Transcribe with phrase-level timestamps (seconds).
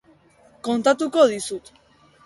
[0.69, 1.73] Kontatuko dizut.